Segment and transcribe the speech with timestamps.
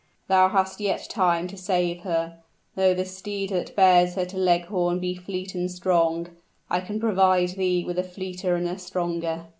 [0.27, 2.39] "Thou hast yet time to save her;
[2.75, 6.29] though the steed that bears her to Leghorn be fleet and strong,
[6.71, 9.45] I can provide thee with a fleeter and a stronger.